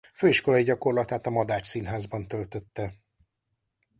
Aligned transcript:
Főiskolai 0.13 0.63
gyakorlatát 0.63 1.25
a 1.25 1.29
Madách 1.29 1.63
Színházban 1.65 2.27
töltötte. 2.27 2.93